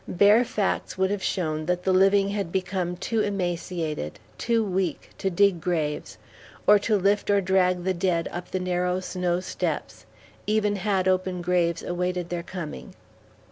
Bare 0.07 0.43
facts 0.43 0.97
would 0.97 1.11
have 1.11 1.21
shown 1.21 1.67
that 1.67 1.83
the 1.83 1.93
living 1.93 2.29
had 2.29 2.51
become 2.51 2.97
too 2.97 3.19
emaciated, 3.21 4.17
too 4.39 4.63
weak, 4.63 5.11
to 5.19 5.29
dig 5.29 5.61
graves, 5.61 6.17
or 6.65 6.79
to 6.79 6.97
lift 6.97 7.29
or 7.29 7.39
drag 7.39 7.83
the 7.83 7.93
dead 7.93 8.27
up 8.31 8.49
the 8.49 8.59
narrow 8.59 8.99
snow 8.99 9.39
steps, 9.41 10.07
even 10.47 10.77
had 10.77 11.07
open 11.07 11.43
graves 11.43 11.83
awaited 11.83 12.29
their 12.29 12.41
coming. 12.41 12.95